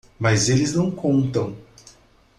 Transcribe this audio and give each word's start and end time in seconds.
Mas 0.19 0.49
eles 0.49 0.73
não 0.73 0.89
contam. 0.89 1.55